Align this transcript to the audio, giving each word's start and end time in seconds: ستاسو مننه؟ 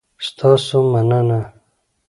ستاسو 0.27 0.75
مننه؟ 0.93 1.39